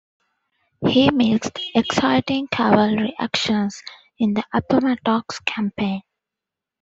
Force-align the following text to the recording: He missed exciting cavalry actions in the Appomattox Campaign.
He 0.87 1.11
missed 1.11 1.59
exciting 1.75 2.47
cavalry 2.47 3.13
actions 3.19 3.83
in 4.17 4.33
the 4.33 4.43
Appomattox 4.51 5.41
Campaign. 5.41 6.01